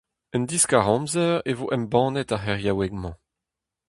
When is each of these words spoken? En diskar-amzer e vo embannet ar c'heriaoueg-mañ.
En 0.35 0.43
diskar-amzer 0.49 1.33
e 1.49 1.51
vo 1.57 1.65
embannet 1.77 2.33
ar 2.35 2.41
c'heriaoueg-mañ. 2.43 3.15